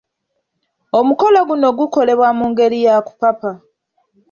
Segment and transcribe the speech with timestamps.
[0.99, 3.51] Omukolo guno gukolebwa mu ngeri ya kupapa.